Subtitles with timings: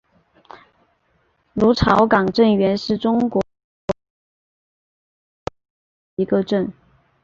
[1.53, 3.49] 芦潮港镇原是中国上
[3.85, 5.53] 海
[6.17, 6.73] 市浦东新区下辖的一个镇。